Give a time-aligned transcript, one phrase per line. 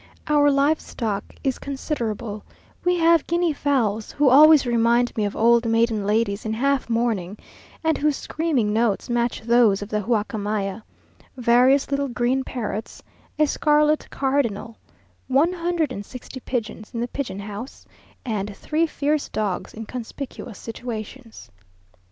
[0.27, 2.43] Our live stock is considerable:
[2.83, 7.37] we have Guinea fowls, who always remind me of old maiden ladies in half mourning,
[7.83, 10.81] and whose screaming notes match those of the huacamaya;
[11.37, 13.03] various little green parrots;
[13.37, 14.75] a scarlet cardinal,
[15.27, 17.85] one hundred and sixty pigeons in the pigeon house,
[18.25, 21.51] and three fierce dogs in conspicuous situations.